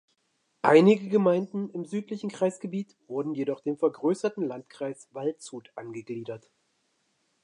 Einige 0.63 1.09
Gemeinden 1.09 1.69
im 1.69 1.85
südlichen 1.85 2.31
Kreisgebiet 2.31 2.97
wurden 3.07 3.35
jedoch 3.35 3.59
dem 3.59 3.77
vergrößerten 3.77 4.43
Landkreis 4.47 5.07
Waldshut 5.11 5.71
angegliedert. 5.75 6.49